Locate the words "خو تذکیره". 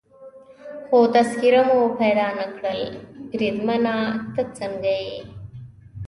0.87-1.61